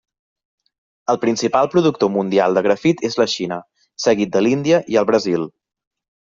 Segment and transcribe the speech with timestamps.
[1.13, 3.61] El principal productor mundial de grafit és la Xina,
[4.09, 5.49] seguit de l'Índia i el Brasil.